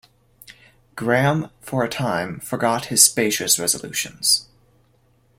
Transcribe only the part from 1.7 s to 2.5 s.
a time